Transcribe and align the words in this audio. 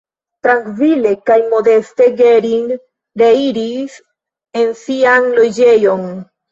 Trankvile 0.45 1.11
kaj 1.29 1.37
modeste 1.51 2.09
Gering 2.23 2.73
reiris 3.25 4.03
en 4.65 4.77
sian 4.85 5.35
loĝejon. 5.41 6.09